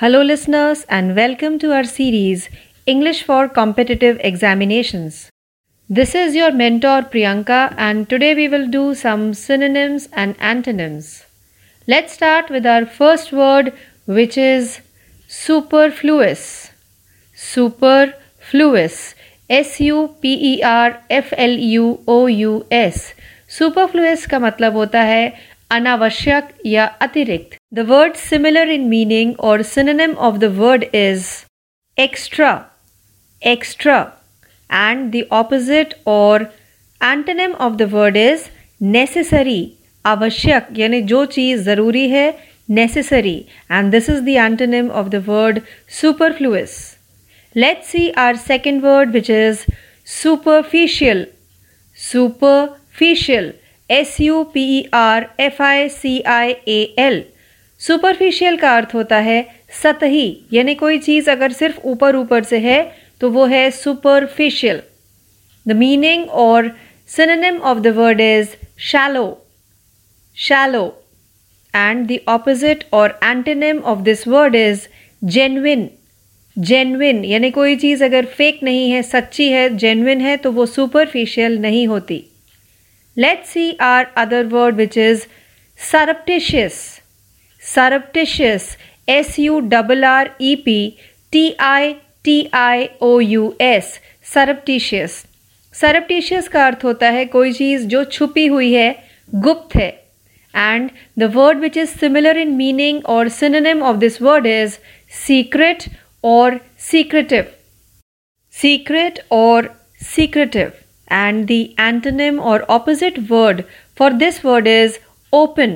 Hello, 0.00 0.22
listeners, 0.22 0.86
and 0.88 1.14
welcome 1.14 1.58
to 1.58 1.74
our 1.74 1.84
series 1.84 2.48
English 2.86 3.22
for 3.22 3.46
Competitive 3.46 4.18
Examinations. 4.24 5.28
This 5.90 6.14
is 6.14 6.34
your 6.34 6.52
mentor 6.52 7.02
Priyanka, 7.02 7.74
and 7.76 8.08
today 8.08 8.34
we 8.34 8.48
will 8.48 8.66
do 8.66 8.94
some 8.94 9.34
synonyms 9.34 10.08
and 10.14 10.34
antonyms. 10.40 11.26
Let's 11.86 12.14
start 12.14 12.48
with 12.48 12.64
our 12.64 12.86
first 12.86 13.30
word, 13.30 13.74
which 14.06 14.38
is 14.38 14.80
superfluous. 15.28 16.70
Superfluous. 17.34 19.14
S 19.50 19.80
U 19.80 20.08
P 20.22 20.34
E 20.54 20.62
R 20.62 20.92
F 21.10 21.34
L 21.36 21.58
U 21.76 21.98
O 22.08 22.26
U 22.26 22.62
S. 22.70 23.12
Superfluous 23.60 24.26
का 24.30 24.38
मतलब 24.38 24.72
होता 24.72 25.02
है 25.02 25.28
अनावश्यक 25.71 26.47
या 26.65 26.85
अतिरिक्त। 27.01 27.55
The 27.73 27.85
word 27.87 28.15
similar 28.17 28.69
in 28.69 28.87
meaning 28.89 29.33
और 29.39 29.61
synonym 29.63 30.13
of 30.27 30.37
the 30.37 30.51
word 30.57 30.83
is 30.95 31.27
extra 31.97 32.51
extra 33.41 33.99
and 34.69 35.11
the 35.11 35.23
opposite 35.33 35.93
और 36.07 36.43
antonym 37.01 37.51
of 37.53 37.73
the 37.73 37.89
word 37.93 38.17
is 38.17 38.43
necessary 38.81 39.61
आवश्यक, 40.05 40.67
यानी 40.77 41.01
जो 41.03 41.25
चीज़ 41.27 41.61
ज़रूरी 41.63 42.07
है 42.09 42.27
necessary 42.69 43.37
and 43.71 43.91
this 43.91 44.09
is 44.09 44.21
the 44.21 44.29
antonym 44.29 44.89
of 44.91 45.07
the 45.09 45.23
word 45.27 45.59
superfluous 45.99 46.77
let 47.55 47.83
see 47.83 48.09
our 48.19 48.35
second 48.37 48.81
word 48.83 49.11
which 49.11 49.29
is 49.29 49.65
superficial 50.07 51.25
superficial 51.97 53.53
S 53.89 54.15
U 54.19 54.43
P 54.53 54.63
E 54.77 54.83
R 54.93 55.23
F 55.39 55.61
I 55.63 55.87
C 55.89 56.19
I 56.27 56.53
A 56.67 56.81
L 56.97 57.21
superficial 57.81 58.55
का 58.57 58.75
अर्थ 58.75 58.93
होता 58.93 59.17
है 59.19 59.41
सतही, 59.81 60.27
यानी 60.53 60.75
कोई 60.75 60.97
चीज़ 60.99 61.29
अगर 61.29 61.51
सिर्फ़ 61.51 61.79
ऊपर 61.85 62.15
ऊपर 62.15 62.43
से 62.43 62.57
है 62.59 62.81
तो 63.21 63.29
वो 63.31 63.45
है 63.45 63.69
सुपरफिशियल 63.71 64.81
द 65.65 65.75
मीनिंग 65.75 66.29
और 66.43 66.69
synonym 67.09 67.57
of 67.61 67.79
the 67.79 67.87
word 67.97 68.21
is 68.21 68.55
shallow 68.91 69.25
shallow 70.37 70.85
and 71.73 72.07
the 72.07 72.19
opposite 72.29 72.83
और 72.93 73.19
antonym 73.23 73.79
of 73.85 73.99
this 74.03 74.27
word 74.27 74.55
is 74.55 74.87
genuine 75.21 75.89
genuine 76.57 77.23
यानी 77.25 77.49
कोई 77.51 77.75
चीज़ 77.75 78.03
अगर 78.03 78.25
फेक 78.27 78.59
नहीं 78.63 78.89
है, 78.91 79.01
सच्ची 79.03 79.49
है 79.49 79.69
जेन्विन 79.77 80.21
है 80.21 80.35
तो 80.37 80.51
वो 80.51 80.65
सुपरफिशियल 80.65 81.57
नहीं 81.61 81.87
होती। 81.87 82.23
Let's 83.17 83.49
see 83.49 83.77
our 83.79 84.09
other 84.15 84.47
word 84.47 84.77
which 84.77 84.97
is 84.97 85.27
surreptitious. 85.77 87.01
Surreptitious. 87.61 88.77
S 89.07 89.37
U 89.39 89.57
R 89.71 90.03
R 90.03 90.35
E 90.39 90.55
P 90.55 90.97
T 91.31 91.55
I 91.59 91.97
T 92.23 92.49
I 92.51 92.89
O 93.01 93.19
U 93.19 93.55
S. 93.59 93.99
Surreptitious. 94.23 95.25
Surreptitious 95.73 96.47
का 96.47 96.65
अर्थ 96.65 96.83
होता 96.83 97.09
है 97.11 97.25
कोई 97.25 97.51
चीज़ 97.53 97.85
जो 97.87 98.03
छुपी 98.11 98.47
हुई 98.47 98.73
है 98.73 98.91
गुप्त 99.43 99.75
है 99.75 99.91
and 100.55 100.91
the 101.21 101.29
word 101.37 101.59
which 101.59 101.77
is 101.77 101.89
similar 102.03 102.31
in 102.43 102.55
meaning 102.57 103.01
or 103.05 103.27
synonym 103.37 103.83
of 103.83 103.99
this 103.99 104.19
word 104.27 104.45
is 104.45 104.79
secret 105.09 105.87
or 106.21 106.61
secretive. 106.77 107.53
Secret 108.49 109.19
or 109.29 109.69
secretive. 109.99 110.84
and 111.08 111.48
the 111.48 111.74
antonym 111.78 112.40
or 112.52 112.64
opposite 112.68 113.18
word 113.30 113.64
for 113.96 114.10
this 114.22 114.42
word 114.44 114.66
is 114.66 114.98
open 115.32 115.72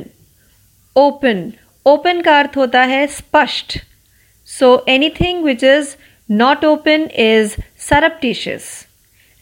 open 0.96 1.42
open 1.86 2.22
का 2.22 2.38
अर्थ 2.38 2.56
होता 2.56 2.84
है 2.92 3.06
स्पष्ट 3.16 3.78
so 4.46 4.70
anything 4.96 5.42
which 5.48 5.62
is 5.62 5.96
not 6.40 6.64
open 6.64 7.06
is 7.26 7.56
surreptitious 7.88 8.64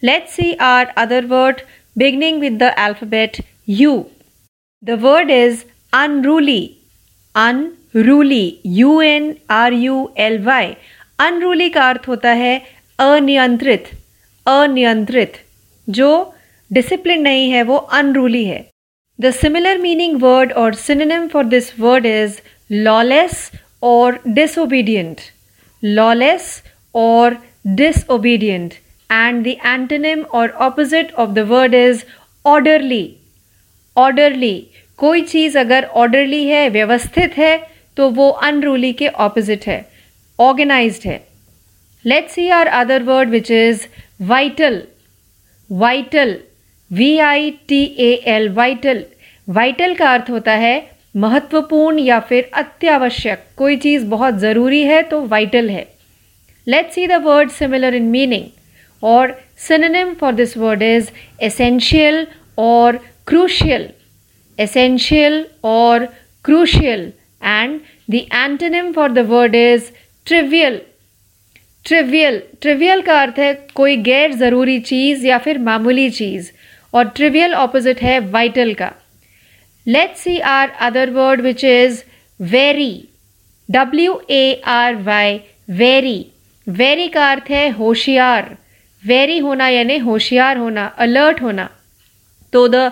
let's 0.03 0.35
see 0.39 0.51
our 0.71 0.87
other 0.97 1.23
word 1.35 1.63
beginning 1.97 2.41
with 2.45 2.59
the 2.59 2.71
alphabet 2.87 3.41
u 3.67 3.93
the 4.83 4.97
word 5.07 5.31
is 5.31 5.65
unruly 5.93 6.63
unruly 7.35 8.45
u 8.65 8.93
n 9.09 9.35
r 9.49 9.73
u 9.73 9.97
l 10.17 10.39
y 10.49 10.65
unruly 11.19 11.71
का 11.75 11.89
अर्थ 11.89 12.09
होता 12.09 12.33
है 12.35 12.59
अनियंत्रित 12.99 13.85
अनियंत्रित 14.47 15.33
जो 15.88 16.34
डिसिप्लिन 16.72 17.22
नहीं 17.22 17.50
है, 17.52 17.62
वो 17.64 17.78
अनरूली 17.78 18.44
है। 18.46 18.66
द 19.20 19.32
सिमिलर 19.34 19.78
मीनिंग 19.78 20.22
वर्ड 20.22 20.52
और 20.54 20.74
synonym 20.76 21.28
for 21.28 21.44
this 21.46 21.72
word 21.80 22.06
is 22.06 22.40
lawless 22.72 23.50
और 23.84 24.20
डिसोबीडियंट 24.28 25.22
लॉलेस 25.84 26.62
और 26.96 27.36
डिसओबीडियंट 27.76 28.74
एंड 29.10 29.44
द 29.44 29.48
एंटोनिम 29.48 30.22
और 30.34 30.50
opposite 30.68 31.14
of 31.14 31.30
the 31.30 31.40
word 31.50 31.74
is 31.74 32.04
orderly 32.46 33.06
orderly 33.98 34.60
कोई 35.00 35.22
चीज़ 35.22 35.58
अगर 35.58 35.86
ऑर्डरली 35.96 36.44
है, 36.46 36.68
व्यवस्थित 36.70 37.38
है 37.38 37.58
तो 37.98 38.10
वो 38.10 38.30
अनरूली 38.30 38.92
के 38.94 39.08
ऑपोजिट 39.08 39.66
है। 39.68 39.80
ऑर्गेनाइज्ड 40.40 41.08
है। 41.08 41.18
Let's 42.06 42.34
see 42.34 42.48
our 42.50 42.68
other 42.80 43.04
word 43.04 43.30
which 43.30 43.52
is 43.52 43.86
vital 44.24 44.82
vital 45.70 46.36
V 46.92 47.18
I 47.20 47.50
T 47.70 47.84
A 47.98 48.12
L 48.26 48.48
vital 48.50 49.04
vital 49.48 49.94
का 49.94 50.12
अर्थ 50.14 50.30
होता 50.30 50.52
है 50.52 50.80
महत्वपूर्ण 51.16 52.00
या 52.00 52.20
फिर 52.20 52.44
अत्यावश्यक। 52.54 53.40
कोई 53.58 53.76
चीज़ 53.78 54.06
बहुत 54.06 54.34
ज़रूरी 54.40 54.82
है 54.84 55.02
तो 55.02 55.22
वाइटल 55.26 55.70
है। 55.70 55.84
Let's 56.68 56.96
see 56.96 57.08
the 57.08 57.12
word 57.24 57.50
similar 57.50 57.96
in 57.96 58.10
meaning 58.10 58.44
और 59.04 59.32
synonym 59.68 60.14
for 60.14 60.34
this 60.34 60.58
word 60.58 60.82
is 60.82 61.10
essential 61.42 62.26
और 62.58 62.98
क्रूशियल 63.28 63.88
एसेंशियल 64.60 65.46
और 65.64 66.06
crucial 66.46 67.12
and 67.44 67.80
the 68.12 68.16
antonym 68.16 68.92
for 68.92 69.12
the 69.12 69.26
word 69.30 69.56
is 69.56 69.84
trivial 70.26 70.82
trivial 71.88 72.42
trivial 72.62 73.02
का 73.02 73.20
अर्थ 73.22 73.40
है 73.40 73.54
कोई 73.76 73.96
गैर 74.04 74.34
ज़रूरी 74.36 74.80
चीज़ 74.82 75.26
या 75.28 75.38
फिर 75.38 75.58
मामूली 75.60 76.10
चीज़, 76.12 76.50
और 76.94 77.10
ट्रिवियल 77.16 77.54
ऑपोजिट 77.56 78.02
है 78.02 78.20
वाइटल 78.32 78.74
का। 78.74 78.92
Let 79.86 80.16
see 80.18 80.38
our 80.52 80.70
other 80.82 81.10
word 81.10 81.42
which 81.42 81.64
is 81.66 82.02
wary 82.40 82.94
W 83.70 84.20
A 84.30 84.62
R 84.68 84.96
Y 85.04 85.40
wary 85.78 86.20
wary 86.68 87.08
का 87.08 87.30
अर्थ 87.32 87.50
है 87.52 87.70
होशियार। 87.72 88.56
वेरी 89.04 89.38
होना 89.40 89.68
यानी 89.70 89.98
होशियार 90.00 90.58
होना 90.58 90.86
अलर्ट 91.00 91.42
होना। 91.42 91.70
तो 92.54 92.68
the 92.68 92.92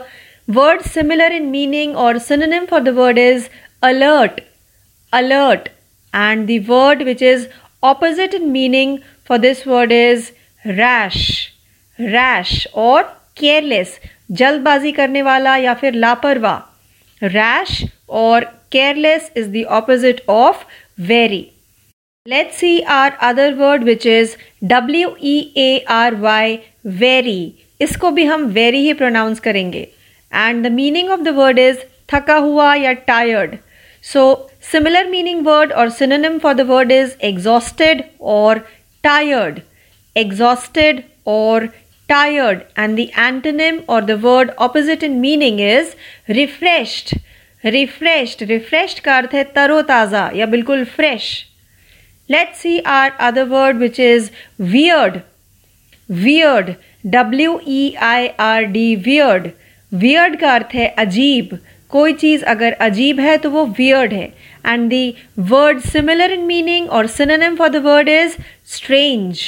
word 0.50 0.82
similar 0.84 1.32
in 1.34 1.46
meaning 1.50 1.96
और 1.98 2.18
synonym 2.22 2.66
for 2.66 2.82
the 2.82 2.90
word 2.98 3.18
is 3.18 3.48
alert 3.84 4.42
alert 5.14 5.68
and 6.14 6.48
the 6.48 6.64
word 6.70 7.02
which 7.04 7.24
is 7.24 7.48
Opposite 7.86 8.34
in 8.34 8.52
meaning 8.52 8.94
for 9.24 9.38
this 9.38 9.64
word 9.66 9.92
is 9.92 10.32
rash. 10.66 11.54
Rash 12.00 12.54
or 12.74 13.00
careless. 13.42 13.92
जल्दबाजी 14.32 14.92
करने 14.92 15.22
वाला 15.22 15.56
या 15.58 15.74
फिर 15.82 15.94
लापरवाह. 15.94 16.58
रैश 17.22 17.84
और 18.22 18.44
careless 18.72 19.30
is 19.38 19.50
the 19.50 19.64
opposite 19.78 20.22
of 20.30 20.64
wary 21.08 21.46
let's 22.26 22.58
see 22.58 22.80
our 22.96 23.12
other 23.28 23.54
word 23.54 23.84
which 23.84 24.08
is 24.08 24.36
W 24.72 25.16
E 25.24 25.38
A 25.58 25.86
R 25.90 26.16
Y 26.22 26.58
weary 27.04 27.42
इसको 27.82 28.12
भी 28.12 28.26
हम 28.26 28.46
वेरी 28.58 28.82
ही 28.86 28.94
प्रोनाउंस 28.94 29.40
करेंगे. 29.40 29.88
And 30.32 30.66
the 30.66 30.72
meaning 30.72 31.10
of 31.12 31.22
the 31.22 31.36
word 31.38 31.60
is 31.60 31.78
थका 32.14 32.36
हुआ 32.48 32.74
या 32.76 32.92
tired 33.08 33.56
So, 34.05 34.51
similar 34.61 35.09
meaning 35.09 35.45
word 35.45 35.73
or 35.73 35.91
synonym 35.91 36.41
for 36.41 36.55
the 36.55 36.65
word 36.65 36.91
is 36.91 37.17
exhausted 37.21 38.05
or 38.19 38.65
tired. 39.03 39.63
Exhausted 40.15 41.05
or 41.25 41.69
tired. 42.09 42.67
And 42.77 42.97
the 42.97 43.13
antonym 43.15 43.85
or 43.87 44.01
the 44.01 44.17
word 44.17 44.55
opposite 44.59 45.03
in 45.03 45.21
meaning 45.21 45.59
is 45.59 45.95
refreshed. 46.29 47.15
Refreshed. 47.63 48.41
Refreshed 48.49 49.01
का 49.05 49.17
अर्थ 49.17 49.35
है 49.35 49.43
तरोताज़ा 49.55 50.31
या 50.35 50.47
बिल्कुल 50.47 50.85
fresh. 50.97 51.29
Let's 52.31 52.61
see 52.65 52.81
our 52.87 53.13
other 53.19 53.45
word 53.45 53.79
which 53.79 53.99
is 53.99 54.31
weird. 54.59 55.23
Weird. 56.09 56.77
W 57.11 57.61
E 57.67 57.97
I 57.97 58.35
R 58.39 58.67
D. 58.67 58.97
Weird. 59.09 59.51
Weird 59.93 60.41
का 60.41 60.55
अर्थ 60.55 60.75
है 60.75 60.87
अजीब 61.05 61.55
कोई 61.92 62.14
चीज़ 62.14 62.44
अगर 62.46 62.74
अजीब 62.82 63.20
है 63.20 63.38
तो 63.38 63.50
वो 63.50 63.66
वियर्ड 63.78 64.14
है. 64.14 64.26
And 64.66 64.90
the 64.90 65.16
word 65.50 65.80
similar 65.82 66.32
in 66.32 66.42
meaning 66.46 66.90
और 66.90 67.08
synonym 67.08 67.56
for 67.56 67.70
the 67.70 67.84
word 67.86 68.10
is 68.10 68.36
strange 68.76 69.42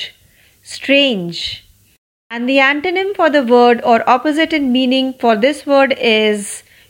strange 0.65 1.39
and 2.31 2.47
the 2.47 2.49
antonym 2.49 3.13
for 3.17 3.29
the 3.29 3.49
word 3.49 3.81
और 3.81 4.01
opposite 4.15 4.53
in 4.53 4.69
meaning 4.71 5.13
for 5.21 5.35
this 5.37 5.67
word 5.67 5.93
is 5.93 6.47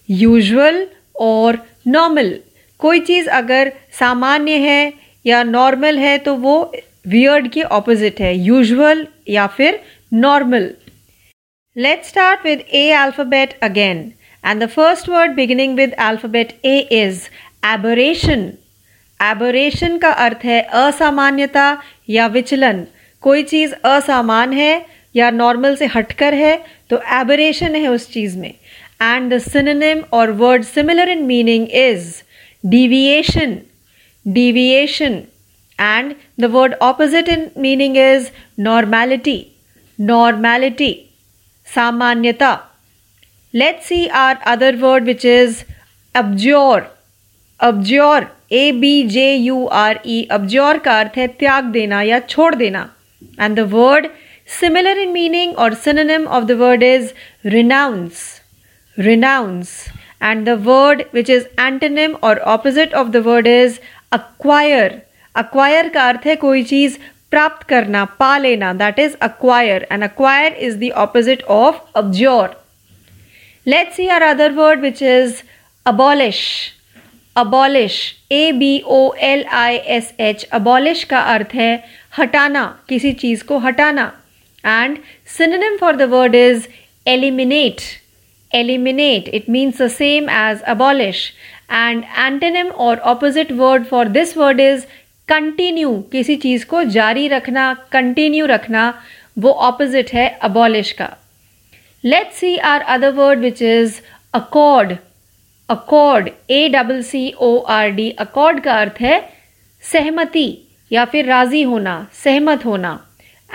usual 0.09 0.85
और 1.19 1.57
नॉर्मल 1.87 2.37
कोई 2.79 2.99
चीज़ 2.99 3.29
अगर 3.29 3.71
सामान्य 3.99 4.57
है 4.59 4.93
या 5.25 5.43
नॉर्मल 5.43 5.97
है 5.99 6.17
तो 6.17 6.35
वो 6.35 6.59
वियर्ड 7.07 7.47
के 7.51 7.61
ऑपोजिट 7.61 8.19
है. 8.21 8.33
यूजुअल 8.37 9.05
या 9.29 9.45
फिर 9.47 9.79
normal 10.13 10.69
let's 11.75 12.09
start 12.09 12.45
with 12.45 12.59
A 12.73 12.89
alphabet 12.91 13.57
again 13.63 14.11
and 14.45 14.63
the 14.63 14.67
first 14.75 15.09
word 15.09 15.31
beginning 15.35 15.75
with 15.75 15.93
alphabet 15.97 16.47
A 16.63 16.77
is 17.01 17.21
aberration 17.73 18.49
aberration 19.19 19.97
का 19.97 20.11
अर्थ 20.25 20.45
है 20.45 20.59
असामान्यता 20.59 21.73
या 22.07 22.27
विचलन। 22.27 22.83
कोई 23.21 23.43
चीज़ 23.43 23.73
असामान 23.87 24.53
है 24.53 24.77
या 25.15 25.29
नॉर्मल 25.31 25.75
से 25.75 25.85
हटकर 25.95 26.33
है 26.33 26.55
तो 26.89 26.97
एबोरेशन 27.21 27.75
है 27.75 27.87
उस 27.87 28.11
चीज़ 28.13 28.37
में। 28.37 28.51
एंड 29.01 29.33
द 29.33 29.37
सिनोनिम 29.49 30.01
और 30.11 30.29
word 30.43 30.63
similar 30.75 31.07
in 31.09 31.25
meaning 31.25 31.67
is 31.71 32.15
deviation. 32.63 33.51
Deviation. 34.25 35.27
And 35.79 36.15
the 36.43 36.49
word 36.49 36.73
opposite 36.81 37.27
in 37.27 37.43
meaning 37.55 37.95
is 37.95 38.31
normality. 38.57 39.35
Normality. 39.99 40.89
Samanyata. 41.67 42.49
Let 43.59 43.81
see 43.83 44.05
our 44.17 44.35
other 44.47 44.75
word 44.77 45.03
which 45.03 45.25
is 45.25 45.63
abjure 46.15 46.87
abjure 47.59 48.27
A 48.53 48.71
B 48.73 48.91
J 49.09 49.31
U 49.33 49.65
R 49.77 49.99
E 50.05 50.21
abjure 50.31 50.77
का 50.79 50.99
अर्थ 50.99 51.17
है 51.17 51.27
त्याग 51.39 51.63
देना 51.71 52.01
या 52.03 52.19
छोड़ 52.29 52.53
देना 52.55 52.89
and 53.39 53.55
the 53.55 53.67
word 53.71 54.07
similar 54.49 54.97
in 54.99 55.11
meaning 55.11 55.55
और 55.55 55.73
synonym 55.75 56.27
of 56.27 56.43
the 56.45 56.51
word 56.59 56.83
is 56.83 57.11
renounce 57.47 58.21
renounce 58.97 59.73
and 60.23 60.45
the 60.45 60.57
word 60.61 61.03
which 61.13 61.29
is 61.29 61.45
antonym 61.59 62.15
और 62.23 62.39
opposite 62.53 62.93
of 62.93 63.07
the 63.09 63.17
word 63.25 63.47
is 63.47 63.79
acquire 64.11 65.01
acquire 65.35 65.89
का 65.89 66.07
अर्थ 66.09 66.25
है 66.27 66.35
कोई 66.37 66.63
चीज़ 66.65 66.97
प्राप्त 67.31 67.67
करना 67.67 68.05
पा 68.19 68.37
लेना 68.37 68.73
that 68.75 68.99
is 68.99 69.15
acquire 69.23 69.87
and 69.91 70.03
acquire 70.03 70.53
is 70.67 70.77
the 70.77 70.91
opposite 70.97 71.43
of 71.55 71.81
abjure 71.95 72.55
let's 73.71 73.97
see 73.97 74.09
our 74.09 74.23
other 74.23 74.53
word 74.53 74.81
which 74.81 75.01
is 75.01 75.43
abolish 75.85 76.43
abolish 77.35 77.97
a 78.31 78.43
b 78.59 78.69
o 78.97 78.99
l 79.29 79.43
i 79.61 79.73
s 79.95 80.13
h 80.27 80.45
abolish 80.59 81.03
का 81.09 81.19
अर्थ 81.33 81.55
है 81.61 81.71
हटाना 82.17 82.63
किसी 82.89 83.11
चीज़ 83.23 83.43
को 83.49 83.57
हटाना 83.65 84.05
and 84.63 85.01
synonym 85.35 85.77
for 85.83 85.91
the 86.03 86.07
word 86.15 86.39
is 86.43 86.69
eliminate 87.15 87.83
eliminate 88.51 89.29
it 89.41 89.51
means 89.57 89.83
the 89.85 89.91
same 89.97 90.33
as 90.37 90.65
abolish 90.77 91.27
and 91.83 92.09
antonym 92.29 92.73
or 92.87 92.95
opposite 93.15 93.55
word 93.61 93.91
for 93.93 94.07
this 94.17 94.35
word 94.45 94.65
is 94.69 94.89
continue 95.35 95.93
किसी 96.11 96.35
चीज़ 96.47 96.65
को 96.65 96.83
जारी 96.97 97.27
रखना 97.37 97.71
कंटिन्यू 97.91 98.45
रखना 98.55 98.91
वो 99.37 99.57
ऑपोजिट 99.71 100.13
है 100.13 100.27
abolish 100.45 100.91
का 100.91 101.15
let's 102.11 102.37
see 102.37 102.59
our 102.71 102.83
other 102.95 103.11
word 103.19 103.41
which 103.45 103.61
is 103.67 104.01
accord 104.39 104.91
accord 105.75 106.27
a 106.57 106.59
double 106.75 106.99
c 107.07 107.21
o 107.47 107.49
r 107.75 107.87
d 107.99 108.03
accord 108.23 108.59
का 108.65 108.75
अर्थ 108.81 108.99
है 109.05 109.15
सहमति 109.91 110.47
या 110.91 111.05
फिर 111.13 111.25
राज़ी 111.25 111.61
होना 111.71 111.95
सहमत 112.23 112.65
होना 112.65 112.91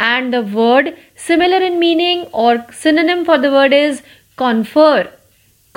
and 0.09 0.35
the 0.35 0.43
word 0.57 0.91
similar 1.29 1.61
in 1.69 1.79
meaning 1.85 2.25
or 2.45 2.53
synonym 2.81 3.23
for 3.29 3.39
the 3.45 3.53
word 3.55 3.77
is 3.79 4.03
confer 4.43 4.99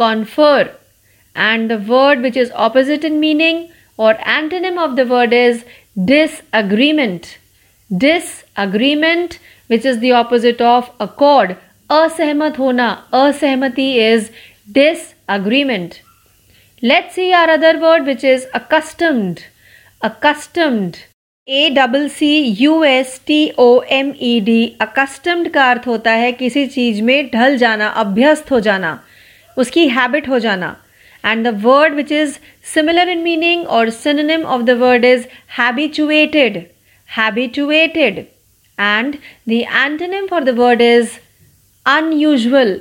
confer 0.04 0.64
and 1.48 1.74
the 1.74 1.80
word 1.94 2.28
which 2.28 2.42
is 2.46 2.52
opposite 2.68 3.08
in 3.12 3.20
meaning 3.26 3.62
or 3.98 4.14
antonym 4.38 4.82
of 4.88 4.96
the 5.02 5.08
word 5.14 5.38
is 5.42 5.64
disagreement 6.14 7.30
disagreement 8.08 9.40
which 9.74 9.86
is 9.94 10.00
the 10.00 10.12
opposite 10.24 10.66
of 10.72 10.92
accord 11.08 11.56
asehmat 11.90 12.56
hona 12.58 12.90
asehmati 13.14 13.90
is 13.98 14.32
disagreement. 14.72 16.02
Let's 16.84 17.16
see 17.16 17.34
our 17.34 17.50
other 17.50 17.80
word, 17.80 18.06
which 18.06 18.24
is 18.26 18.48
accustomed. 18.54 19.44
Accustomed. 20.02 20.98
A 21.48 21.70
double 21.70 22.08
C 22.10 22.28
U 22.60 22.84
S 22.84 23.20
T 23.28 23.40
O 23.60 23.82
M 23.92 24.12
E 24.22 24.40
D 24.46 24.78
accustomed 24.82 25.50
का 25.54 25.66
अर्थ 25.72 25.86
होता 25.88 26.12
है 26.12 26.32
किसी 26.32 26.66
चीज़ 26.68 27.02
में 27.02 27.30
ढल 27.34 27.58
जाना, 27.58 27.88
अभ्यस्त 27.88 28.52
हो 28.52 28.60
जाना, 28.60 29.00
उसकी 29.58 29.88
हैबिट 29.88 30.30
हो 30.30 30.40
जाना. 30.40 30.76
And 31.24 31.48
the 31.48 31.54
word 31.66 31.94
which 31.96 32.12
is 32.12 32.38
similar 32.74 33.10
in 33.10 33.20
meaning 33.24 33.68
और 33.68 33.90
synonym 33.90 34.44
of 34.46 34.62
the 34.62 34.78
word 34.80 35.06
is 35.06 35.26
habituated 35.58 36.58
habituated 37.10 38.18
and 38.78 39.16
the 39.50 39.52
antonym 39.52 40.28
for 40.28 40.44
the 40.44 40.58
word 40.60 40.82
is 40.82 41.10
unusual 41.86 42.80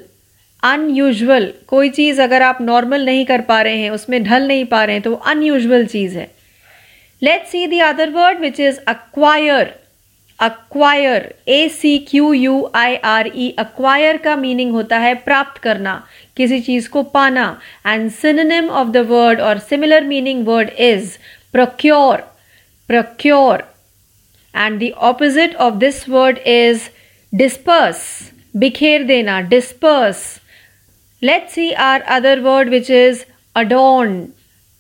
unusual 0.63 1.53
कोई 1.69 1.89
चीज़ 1.91 2.21
अगर 2.23 2.43
आप 2.43 2.61
नॉर्मल 2.63 3.05
नहीं 3.05 3.25
कर 3.27 3.41
पा 3.49 3.61
रहे 3.63 3.79
हैं, 3.79 3.91
उसमें 3.91 4.23
ढल 4.25 4.47
नहीं 4.49 4.65
पा 4.67 4.85
रहे 4.85 4.95
हैं 4.95 5.03
तो 5.03 5.11
वो 5.11 5.17
अनयूजल 5.27 5.87
चीज़ 5.87 6.17
है। 6.19 6.31
Let 7.23 7.47
see 7.47 7.67
the 7.67 7.79
other 7.83 8.11
word 8.11 8.39
which 8.41 8.61
is 8.61 8.79
acquire 8.89 9.75
acquire 10.39 11.35
A 11.49 11.69
C 11.71 11.97
Q 12.09 12.33
U 12.33 12.71
I 12.75 12.95
R 13.07 13.31
E 13.35 13.49
acquire 13.59 14.17
का 14.17 14.37
मीनिंग 14.37 14.73
होता 14.73 14.99
है 14.99 15.15
प्राप्त 15.25 15.61
करना, 15.63 16.03
किसी 16.37 16.61
चीज़ 16.61 16.89
को 16.89 17.03
पाना 17.03 17.47
and 17.87 18.11
synonym 18.13 18.71
of 18.71 18.89
the 18.89 19.07
word 19.11 19.41
और 19.41 19.59
similar 19.71 20.05
meaning 20.05 20.47
word 20.47 20.71
is 20.83 21.17
procure 21.53 22.17
procure 22.89 23.65
and 24.55 24.81
the 24.81 24.91
opposite 25.05 25.55
of 25.57 25.75
this 25.77 26.09
word 26.09 26.39
is 26.39 26.89
disperse 27.33 28.03
बिखेर 28.55 29.03
देना, 29.03 29.41
disperse. 29.49 30.25
Let's 31.23 31.55
see 31.55 31.71
our 31.73 32.01
other 32.01 32.41
word 32.41 32.69
which 32.69 32.91
is 32.91 33.25
adorn 33.57 34.27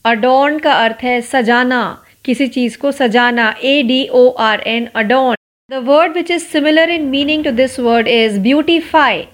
adorn 0.04 0.58
का 0.58 0.72
अर्थ 0.74 1.02
है 1.02 1.20
सजाना, 1.22 1.82
किसी 2.24 2.46
चीज़ 2.48 2.76
को 2.78 2.92
सजाना 2.92 3.48
A 3.64 3.82
D 3.82 4.06
O 4.08 4.28
R 4.40 4.60
N 4.66 4.86
adorn 4.94 5.36
the 5.70 5.82
word 5.86 6.12
which 6.12 6.30
is 6.30 6.44
similar 6.44 6.90
in 6.90 7.06
meaning 7.08 7.44
to 7.44 7.50
this 7.52 7.78
word 7.80 8.08
is 8.08 8.38
beautify 8.40 9.24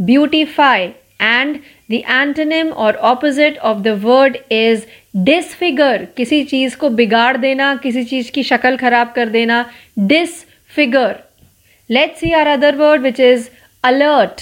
beautify 0.00 0.84
and 1.22 1.56
the 1.90 2.02
antonym 2.08 2.68
or 2.68 2.96
opposite 3.12 3.58
of 3.58 3.78
the 3.78 4.00
word 4.04 4.36
is 4.52 4.84
disfigure 5.24 6.06
किसी 6.16 6.42
चीज़ 6.44 6.76
को 6.76 6.90
बिगाड़ 6.90 7.36
देना, 7.36 7.74
किसी 7.76 8.04
चीज़ 8.04 8.30
की 8.32 8.42
शक्ल 8.44 8.76
खराब 8.76 9.12
कर 9.16 9.28
देना 9.28 9.64
disfigure 9.98 11.16
let 11.90 12.16
see 12.16 12.32
our 12.32 12.46
other 12.48 12.76
word 12.76 13.02
which 13.02 13.20
is 13.20 13.48
alert 13.84 14.40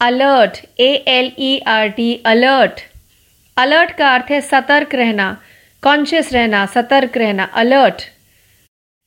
alert 0.00 0.56
A 0.80 0.92
L 1.08 1.30
E 1.38 1.58
R 1.66 1.88
T 1.96 2.14
alert 2.26 2.80
alert 3.56 3.90
का 3.98 4.14
अर्थ 4.14 4.30
है 4.30 4.40
सतर्क 4.40 4.94
रहना 4.94 5.36
कॉन्शियस 5.82 6.32
रहना, 6.32 6.64
सतर्क 6.66 7.16
रहना. 7.16 7.44
Alert 7.62 8.02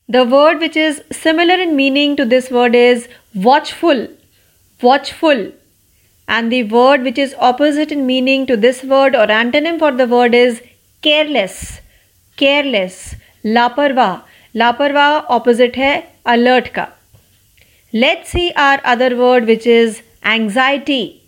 the 0.08 0.16
word 0.32 0.58
which 0.58 0.76
is 0.76 1.00
similar 1.14 1.60
in 1.60 1.74
meaning 1.74 2.16
to 2.16 2.24
this 2.24 2.50
word 2.52 2.74
is 2.74 3.06
watchful 3.44 4.06
watchful 4.80 5.46
and 6.28 6.52
the 6.52 6.62
word 6.72 7.06
which 7.08 7.18
is 7.18 7.34
opposite 7.50 7.92
in 7.92 8.06
meaning 8.06 8.46
to 8.46 8.56
this 8.64 8.82
word 8.90 9.14
or 9.20 9.26
antonym 9.36 9.78
for 9.82 9.90
the 10.00 10.06
word 10.14 10.34
is 10.34 10.60
careless 11.02 11.58
careless. 12.38 12.96
लापरवाह 13.44 14.14
लापरवाह 14.54 15.18
opposite 15.36 15.76
है 15.78 15.96
alert 16.26 16.68
का. 16.74 16.86
Let's 17.92 18.30
see 18.30 18.52
our 18.54 18.80
other 18.84 19.16
word, 19.16 19.46
which 19.46 19.66
is 19.66 20.02
anxiety. 20.24 21.22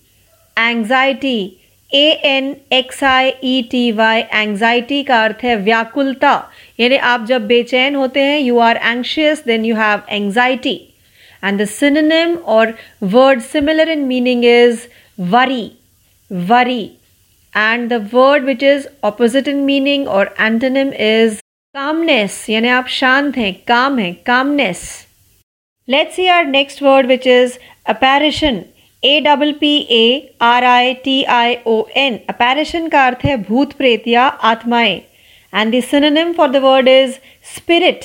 Anxiety 0.56 1.56
A 1.90 2.10
N 2.24 2.54
X 2.72 3.02
I 3.04 3.28
E 3.44 3.62
T 3.70 3.90
Y 3.92 4.20
anxiety 4.20 5.02
का 5.04 5.22
अर्थ 5.24 5.38
है 5.44 5.54
व्याकुलता। 5.56 6.32
यानी 6.80 6.96
आप 7.12 7.24
जब 7.26 7.46
बेचैन 7.46 7.94
होते 7.96 8.20
हैं 8.20 8.38
you 8.40 8.58
are 8.58 8.76
anxious 8.76 9.42
then 9.46 9.64
you 9.64 9.76
have 9.76 10.02
anxiety 10.10 10.74
and 11.44 11.60
the 11.60 11.64
synonym 11.68 12.36
or 12.54 12.74
word 13.02 13.40
similar 13.42 13.88
in 13.90 14.04
meaning 14.06 14.44
is 14.44 14.86
worry 15.18 15.70
worry 16.30 16.82
and 17.54 17.88
the 17.92 18.08
word 18.14 18.44
which 18.44 18.62
is 18.62 18.86
opposite 19.04 19.48
in 19.48 19.64
meaning 19.64 20.08
or 20.08 20.34
antonym 20.40 20.92
is 21.10 21.40
calmness 21.74 22.44
यानी 22.50 22.68
आप 22.78 22.86
शांत 23.00 23.36
हैं 23.36 23.54
काम 23.68 23.98
है 23.98 24.12
calmness 24.26 24.88
let's 25.90 26.16
see 26.16 26.26
our 26.28 26.46
next 26.46 26.82
word 26.82 27.06
which 27.06 27.26
is 27.26 27.58
apparition 27.88 28.62
A 29.02 29.20
double 29.20 29.52
P 29.60 29.74
A 29.90 30.04
R 30.42 30.64
I 30.64 30.92
T 31.04 31.22
I 31.34 31.56
O 31.66 31.76
N 31.98 32.18
apparition 32.28 32.88
का 32.88 33.06
अर्थ 33.06 33.24
है 33.24 33.36
भूत 33.44 33.72
प्रेत 33.74 34.08
या 34.08 34.26
आत्माएँ 34.46 34.96
and 35.52 35.74
the 35.74 35.80
synonym 35.84 36.32
for 36.32 36.50
the 36.50 36.56
word 36.64 36.88
is 36.88 37.14
spirit 37.54 38.04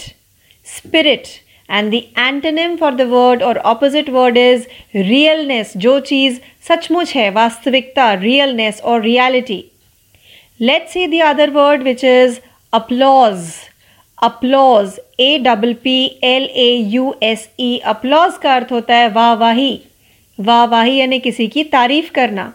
spirit 0.67 1.27
and 1.69 1.91
the 1.91 2.01
antonym 2.19 2.75
for 2.77 2.95
the 2.95 3.07
word 3.11 3.43
or 3.43 3.57
opposite 3.67 4.09
word 4.09 4.37
is 4.37 4.65
realness 4.95 5.73
जो 5.77 5.99
चीज़ 6.07 6.39
सचमुच 6.67 7.15
है 7.15 7.29
वास्तविकता 7.31 8.13
realness 8.21 8.81
or 8.83 9.01
reality 9.01 9.63
let's 10.59 10.93
see 10.93 11.07
the 11.07 11.21
other 11.25 11.49
word 11.51 11.83
which 11.83 12.03
is 12.05 12.39
applause 12.73 13.47
applause 14.17 14.99
A 15.19 15.37
double 15.37 15.73
P 15.83 15.97
L 16.23 16.43
A 16.55 16.69
U 16.91 17.13
S 17.23 17.47
E 17.59 17.77
applause 17.85 18.37
का 18.43 18.53
अर्थ 18.55 18.71
होता 18.71 18.95
है 18.95 19.09
वाह 19.09 19.33
वाही। 19.33 19.79
वाह 20.39 20.63
वाही 20.65 20.95
यानी 20.95 21.19
किसी 21.19 21.47
की 21.47 21.63
तारीफ़ 21.63 22.11
करना। 22.11 22.51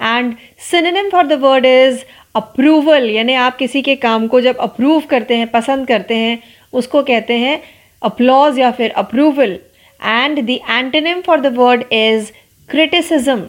And 0.00 0.34
synonym 0.70 1.08
for 1.10 1.26
the 1.26 1.38
word 1.40 1.66
is 1.66 2.04
approval 2.34 3.08
यानी 3.10 3.34
आप 3.36 3.56
किसी 3.56 3.82
के 3.82 3.94
काम 3.96 4.26
को 4.26 4.40
जब 4.40 4.56
अप्रूव 4.58 5.02
करते 5.10 5.36
हैं, 5.36 5.46
पसंद 5.46 5.86
करते 5.86 6.14
हैं, 6.14 6.38
उसको 6.72 7.02
कहते 7.02 7.34
हैं 7.34 7.60
अपलॉज 8.02 8.58
या 8.58 8.70
फिर 8.70 8.90
approval 8.96 9.58
and 10.00 10.40
the 10.40 10.50
antonym 10.50 11.20
for 11.20 11.40
the 11.40 11.54
word 11.56 11.84
is 11.92 12.30
criticism 12.68 13.40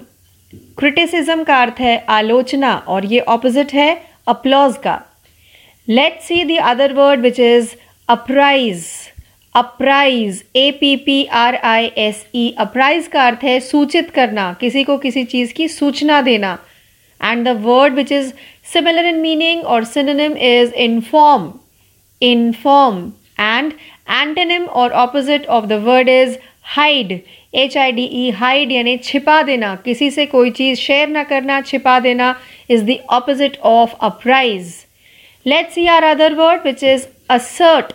criticism 0.78 1.44
का 1.44 1.62
अर्थ 1.62 1.80
है 1.80 1.98
आलोचना 2.10 2.74
और 2.88 3.06
ये 3.06 3.20
ऑपोजिट 3.30 3.74
है 3.74 3.90
अपलॉज 4.28 4.78
का। 4.78 5.02
Let 5.90 6.20
see 6.22 6.44
the 6.46 6.58
other 6.62 6.92
word 6.94 7.20
which 7.20 7.40
is 7.40 7.70
apprise 8.10 8.86
apprise 9.56 10.44
A 10.56 10.70
P 10.72 10.96
P 10.96 11.24
R 11.36 11.56
I 11.66 11.86
S 11.98 12.26
E 12.36 12.50
apprise 12.60 13.08
का 13.08 13.26
अर्थ 13.28 13.44
है 13.44 13.60
सूचित 13.60 14.10
करना, 14.10 14.52
किसी 14.60 14.84
को 14.84 14.98
किसी 14.98 15.24
चीज़ 15.24 15.54
की 15.54 15.68
सूचना 15.68 16.22
देना। 16.22 16.58
And 17.22 17.48
the 17.48 17.56
word 17.62 17.94
which 17.94 18.12
is 18.12 18.32
similar 18.74 19.06
in 19.06 19.20
meaning 19.20 19.64
or 19.64 19.84
synonym 19.86 20.34
is 20.38 20.74
inform 20.76 21.52
inform 22.22 23.02
and 23.40 23.74
antonym 24.12 24.66
or 24.66 24.92
opposite 25.04 25.46
of 25.48 25.66
the 25.66 25.82
word 25.86 26.10
is 26.10 26.38
hide 26.76 27.20
H 27.54 27.78
I 27.78 27.92
D 27.92 28.04
E 28.04 28.30
hide 28.32 28.72
यानी 28.72 28.96
छिपा 29.00 29.42
देना। 29.44 29.76
किसी 29.86 30.12
से 30.12 30.26
कोई 30.26 30.52
चीज़ 30.52 30.80
शेयर 30.80 31.08
ना 31.10 31.24
करना, 31.24 31.60
छिपा 31.62 32.00
देना 32.00 32.36
is 32.70 32.84
the 32.84 32.98
opposite 33.12 33.58
of 33.64 33.96
apprise 34.02 34.74
let's 35.46 35.74
see 35.76 35.86
our 35.88 36.04
other 36.04 36.34
word 36.34 36.62
which 36.66 36.84
is 36.84 37.06
assert 37.30 37.94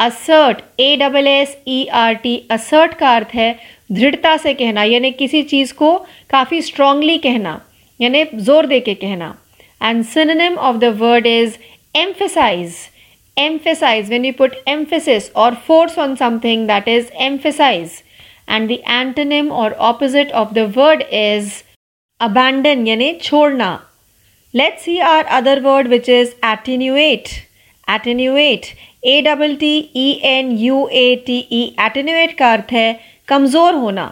assert 0.00 0.62
A 0.80 0.94
double 1.00 1.26
S 1.26 1.56
E 1.66 1.84
R 2.02 2.14
T 2.22 2.36
assert 2.50 2.94
का 3.00 3.14
अर्थ 3.16 3.34
है 3.34 3.52
दृढ़ता 3.90 4.36
से 4.36 4.54
कहना 4.54 4.84
यानी 4.84 5.10
किसी 5.18 5.42
चीज़ 5.52 5.74
को 5.74 5.96
काफ़ी 6.30 6.62
स्ट्रांगली 6.62 7.18
कहना 7.26 7.58
यानी 8.00 8.24
ज़ोर 8.34 8.66
दे 8.66 8.80
के 8.80 8.94
कहना 9.04 9.34
and 9.82 10.04
synonym 10.14 10.56
of 10.68 10.76
the 10.76 10.96
word 11.00 11.26
is 11.26 11.56
emphasize 11.94 12.74
emphasize 13.36 14.08
when 14.08 14.24
you 14.24 14.32
put 14.32 14.56
emphasis 14.66 15.30
or 15.34 15.54
force 15.56 15.98
on 15.98 16.16
something 16.16 16.66
that 16.66 16.86
is 16.86 17.10
emphasize 17.14 18.02
and 18.46 18.70
the 18.70 18.80
antonym 18.86 19.50
or 19.52 19.74
opposite 19.78 20.30
of 20.32 20.54
the 20.54 20.66
word 20.68 21.04
is 21.10 21.64
abandon 22.20 22.86
yani 22.86 23.08
chhodna 23.20 23.70
let's 24.58 24.84
see 24.84 25.00
our 25.00 25.24
other 25.36 25.60
word 25.62 25.88
which 25.92 26.08
is 26.08 26.34
attenuate 26.48 27.30
attenuate 27.94 28.66
a 29.12 29.14
double 29.26 29.56
t 29.62 29.70
e 30.02 30.04
n 30.32 30.52
u 30.64 30.76
a 31.00 31.06
t 31.28 31.38
e 31.60 31.62
attenuate 31.86 32.34
का 32.40 32.52
अर्थ 32.58 32.70
है 32.72 32.84
कमज़ोर 33.32 33.74
होना 33.86 34.06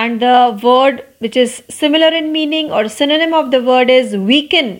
and 0.00 0.20
the 0.26 0.36
word 0.66 1.00
which 1.24 1.38
is 1.44 1.56
similar 1.78 2.12
in 2.20 2.30
meaning 2.36 2.70
or 2.70 2.82
synonym 2.98 3.34
of 3.40 3.50
the 3.56 3.62
word 3.70 3.94
is 3.96 4.14
weaken 4.28 4.70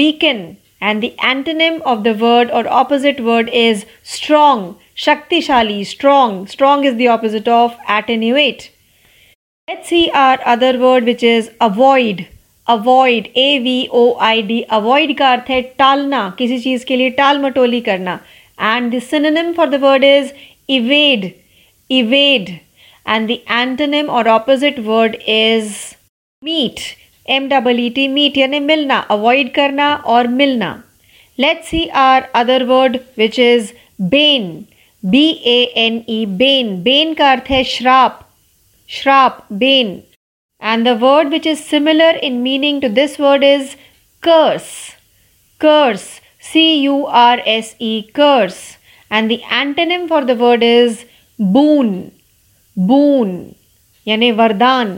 weaken 0.00 0.44
and 0.80 1.06
the 1.06 1.14
antonym 1.32 1.80
of 1.94 2.04
the 2.10 2.18
word 2.26 2.50
or 2.50 2.66
opposite 2.82 3.24
word 3.30 3.56
is 3.64 3.88
strong 4.18 4.68
shaktishali 5.06 5.80
strong 5.94 6.38
strong 6.58 6.86
is 6.92 7.02
the 7.02 7.10
opposite 7.16 7.56
of 7.62 7.80
attenuate 8.00 8.70
let's 9.68 9.88
see 9.96 10.04
our 10.26 10.38
other 10.56 10.76
word 10.86 11.12
which 11.12 11.28
is 11.36 11.50
avoid 11.72 12.28
avoid 12.66 13.26
A 13.36 13.58
V 13.60 13.78
O 13.92 14.02
I 14.22 14.42
D 14.42 14.60
avoid 14.72 15.16
का 15.18 15.30
अर्थ 15.32 15.50
है 15.50 15.60
टालना, 15.78 16.28
किसी 16.38 16.58
चीज़ 16.58 16.84
के 16.84 16.96
लिए 16.96 17.10
टाल 17.20 17.38
मटोली 17.38 17.80
करना। 17.88 18.18
And 18.58 19.00
synonym 19.04 19.54
for 19.54 19.66
the 19.68 19.82
word 19.86 20.04
is 20.10 20.32
evade 20.70 21.32
evade. 21.90 22.52
And 23.06 23.28
the 23.28 23.42
antonym 23.54 24.06
or 24.08 24.20
opposite 24.32 24.78
word 24.84 25.16
is 25.30 25.72
meet 26.42 26.78
M 27.28 27.48
double 27.48 27.80
E 27.80 27.88
T 27.90 28.06
meet 28.08 28.36
यानी 28.38 28.58
मिलना 28.60 28.98
अवॉइड 29.10 29.52
करना 29.54 29.94
और 30.14 30.26
मिलना। 30.28 30.70
Let's 31.38 31.68
see 31.68 31.84
our 31.96 32.22
other 32.34 32.64
word 32.64 32.96
which 33.18 33.38
is 33.40 33.72
bane 34.10 34.48
B 35.02 35.24
A 35.46 35.56
N 35.84 36.02
E 36.08 36.24
bane 36.38 36.74
bane 36.82 37.14
का 37.14 37.30
अर्थ 37.32 37.50
है 37.50 37.62
श्राप 37.64 38.18
श्राप 38.88 39.46
bane 39.52 39.96
And 40.63 40.87
the 40.87 40.97
word 41.01 41.29
which 41.29 41.47
is 41.47 41.57
similar 41.59 42.15
in 42.23 42.39
meaning 42.41 42.81
to 42.81 42.89
this 43.01 43.19
word 43.19 43.43
is 43.43 43.75
curse 44.23 44.71
curse 45.61 46.07
C 46.51 46.65
U 46.73 47.03
R 47.23 47.39
S 47.47 47.75
E 47.81 47.99
curse 48.15 48.57
and 49.11 49.29
the 49.29 49.39
antonym 49.51 50.07
for 50.07 50.23
the 50.23 50.37
word 50.39 50.63
is 50.63 51.05
boon 51.39 51.93
boon 52.77 53.37
यानी 54.07 54.31
वरदान 54.31 54.97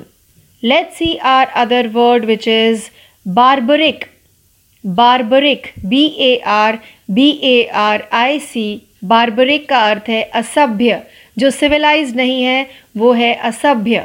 Let's 0.64 0.98
see 0.98 1.20
our 1.20 1.50
other 1.56 1.90
word 1.90 2.26
which 2.26 2.46
is 2.46 2.92
barbaric. 3.26 4.10
Barbaric 4.84 5.74
B 5.90 6.16
A 6.20 6.42
R 6.44 6.80
B 7.10 7.40
A 7.44 7.70
R 7.70 8.08
I 8.12 8.38
C 8.40 8.80
Barbarik 9.04 9.68
का 9.70 9.78
अर्थ 9.90 10.10
है 10.10 10.22
असभ्य 10.34 10.98
जो 11.40 11.50
civilised 11.50 12.16
नहीं 12.16 12.42
है 12.44 12.64
वो 12.96 13.12
है 13.14 13.34
असभ्य 13.44 14.04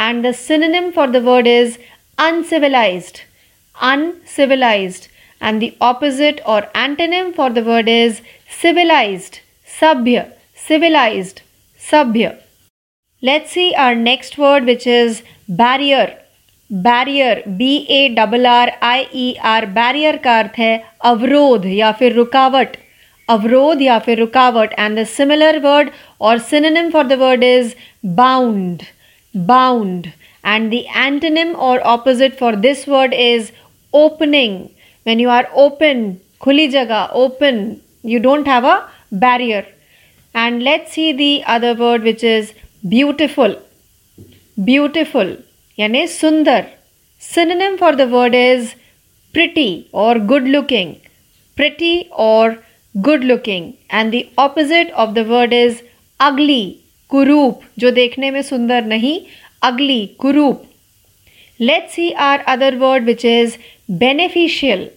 and 0.00 0.26
the 0.26 0.32
synonym 0.36 0.90
for 0.90 1.10
the 1.10 1.24
word 1.24 1.46
is 1.48 1.78
uncivilized 2.18 3.18
uncivilized 3.76 5.08
and 5.40 5.62
the 5.62 5.70
opposite 5.82 6.40
or 6.46 6.72
antonym 6.76 7.30
for 7.32 7.52
the 7.52 7.66
word 7.68 7.88
is 7.88 8.20
civilized 8.60 9.36
सभ्य 9.68 10.24
civilized. 10.60 11.40
सभ्य 11.82 12.32
Let's 13.22 13.50
see 13.50 13.74
our 13.76 13.94
next 13.96 14.36
word, 14.38 14.66
which 14.66 14.86
is 14.88 15.22
barrier. 15.60 16.08
Barrier 16.70 17.42
B 17.48 17.76
A 17.90 18.08
double 18.08 18.46
R 18.46 18.70
I 18.82 19.00
E 19.14 19.32
R 19.44 19.64
barrier 19.68 20.16
का 20.16 20.38
अर्थ 20.38 20.58
है 20.58 20.70
अवरोध 21.04 21.64
या 21.66 21.90
फिर 21.92 22.12
रुकावट 22.14 22.76
अवरोध 23.28 23.80
या 23.82 23.98
फिर 23.98 24.18
रुकावट 24.18 24.74
and 24.78 24.98
the 24.98 25.04
similar 25.08 25.58
word 25.64 25.90
or 26.20 26.38
synonym 26.50 26.90
for 26.90 27.06
the 27.06 27.18
word 27.20 27.44
is 27.44 27.74
bound 28.14 28.82
bound. 29.34 30.12
And 30.42 30.72
the 30.72 30.86
antonym 30.90 31.56
or 31.58 31.86
opposite 31.86 32.38
for 32.38 32.56
this 32.56 32.86
word 32.86 33.12
is 33.12 33.52
opening. 33.92 34.74
When 35.04 35.18
you 35.18 35.28
are 35.28 35.48
open 35.54 36.20
khuli 36.40 36.70
jaga 36.72 37.10
open 37.12 37.80
you 38.02 38.18
don't 38.18 38.46
have 38.46 38.64
a 38.64 38.88
barrier. 39.12 39.66
And 40.34 40.62
let's 40.62 40.92
see 40.92 41.12
the 41.12 41.44
other 41.44 41.74
word 41.74 42.02
which 42.02 42.24
is 42.24 42.54
beautiful. 42.88 43.56
Beautiful 44.64 45.36
yani 45.78 46.04
sundar. 46.04 46.68
Synonym 47.18 47.76
for 47.76 47.94
the 47.94 48.08
word 48.08 48.34
is 48.34 48.74
pretty 49.34 49.88
or 49.92 50.18
good 50.18 50.44
looking. 50.44 51.00
Pretty 51.56 52.08
or 52.12 52.58
good 53.02 53.22
looking. 53.24 53.76
And 53.90 54.12
the 54.12 54.30
opposite 54.38 54.90
of 54.90 55.14
the 55.14 55.24
word 55.24 55.52
is 55.52 55.82
ugly. 56.18 56.79
कुरूप, 57.10 57.60
जो 57.78 57.90
देखने 57.90 58.30
में 58.30 58.42
सुंदर 58.42 58.84
नहीं, 58.86 59.20
ugly 59.62 60.06
कुरूप। 60.20 60.62
Let's 61.60 61.92
see 61.94 62.10
our 62.20 62.40
other 62.48 62.76
word 62.76 63.04
which 63.04 63.24
is 63.24 63.56
beneficial 63.98 64.88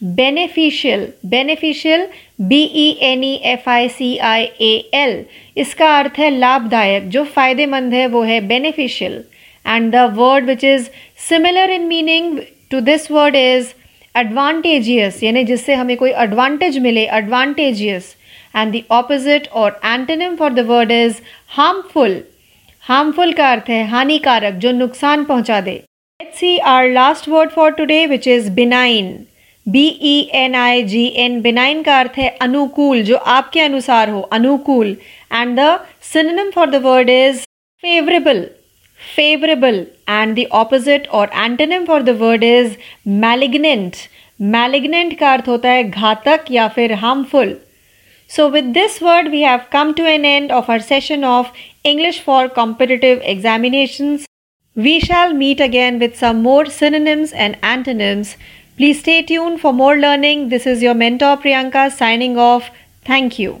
beneficial 0.00 1.06
beneficial 1.26 2.06
B 2.42 2.62
E 2.62 2.88
N 3.02 3.24
E 3.24 3.34
F 3.46 3.68
I 3.70 3.88
C 3.88 4.16
I 4.18 4.44
A 4.60 4.72
L 4.94 5.24
इसका 5.56 5.96
अर्थ 5.98 6.18
है 6.18 6.30
लाभदायक, 6.30 7.08
जो 7.08 7.24
फ़ायदेमंद 7.26 7.94
है 7.94 8.06
वो 8.06 8.22
है 8.22 8.40
beneficial 8.46 9.22
and 9.64 9.92
the 9.92 10.08
word 10.14 10.44
which 10.46 10.64
is 10.64 10.88
similar 11.28 11.70
in 11.70 11.86
meaning 11.86 12.38
to 12.70 12.80
this 12.80 13.10
word 13.10 13.36
is 13.36 13.72
advantageous 14.14 15.22
यानी 15.22 15.44
जिससे 15.44 15.74
हमें 15.74 15.96
कोई 15.96 16.10
एडवांटेज 16.22 16.78
मिले 16.78 17.04
advantageous 17.18 18.14
and 18.54 18.72
the 18.72 18.82
opposite 18.92 19.48
or 19.54 19.80
antonym 19.84 20.36
for 20.36 20.52
the 20.52 20.66
word 20.68 20.92
is 20.92 21.20
harmful 21.50 22.22
harmful 22.84 23.32
का 23.32 23.50
अर्थ 23.52 23.68
है 23.70 23.84
हानिकारक 23.88 24.54
जो 24.56 24.72
नुकसान 24.74 25.24
पहुँचा 25.24 25.60
दे 25.60 25.74
let's 26.20 26.38
see 26.38 26.56
our 26.68 26.88
last 26.90 27.28
word 27.28 27.50
for 27.50 27.70
today 27.72 28.04
which 28.06 28.28
is 28.28 28.50
benign 28.52 29.14
B 29.66 29.86
E 30.02 30.18
N 30.34 30.54
I 30.54 30.82
G 30.84 31.04
N 31.16 31.40
benign 31.42 31.82
का 31.82 31.98
अर्थ 31.98 32.18
है 32.18 32.28
अनुकूल 32.42 33.02
जो 33.02 33.16
आपके 33.34 33.60
अनुसार 33.60 34.10
हो 34.10 34.20
अनुकूल 34.32 34.96
and 35.32 35.58
the 35.58 35.78
synonym 36.04 36.50
for 36.50 36.70
the 36.70 36.82
word 36.84 37.10
is 37.10 37.40
favourable 37.84 38.42
favourable 39.00 39.86
and 40.08 40.34
the 40.36 40.46
opposite 40.54 41.06
or 41.10 41.30
antonym 41.36 41.84
for 41.84 42.02
the 42.02 42.16
word 42.20 42.44
is 42.44 42.76
malignant 43.20 43.96
malignant 44.40 45.18
का 45.18 45.32
अर्थ 45.32 45.48
होता 45.48 45.70
है 45.70 45.84
घातक 45.84 46.44
या 46.50 46.66
फिर 46.68 46.92
harmful 46.96 47.56
So, 48.34 48.48
with 48.48 48.72
this 48.72 48.98
word, 48.98 49.30
we 49.30 49.42
have 49.42 49.68
come 49.68 49.94
to 49.94 50.06
an 50.06 50.24
end 50.24 50.50
of 50.50 50.70
our 50.70 50.80
session 50.80 51.22
of 51.22 51.52
English 51.84 52.20
for 52.20 52.48
Competitive 52.48 53.20
Examinations. 53.22 54.24
We 54.74 55.00
shall 55.00 55.34
meet 55.34 55.60
again 55.60 55.98
with 55.98 56.16
some 56.16 56.40
more 56.42 56.64
synonyms 56.64 57.32
and 57.32 57.58
antonyms. 57.62 58.38
Please 58.78 59.00
stay 59.00 59.20
tuned 59.20 59.60
for 59.60 59.74
more 59.74 59.98
learning. 59.98 60.48
This 60.48 60.66
is 60.66 60.82
your 60.82 60.94
mentor 60.94 61.36
Priyanka 61.36 61.92
signing 61.92 62.38
off. 62.38 62.70
Thank 63.04 63.38
you. 63.38 63.60